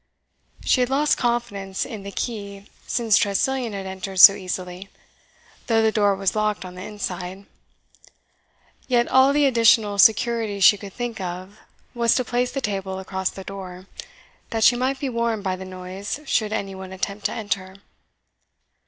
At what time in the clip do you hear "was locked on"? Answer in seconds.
6.15-6.73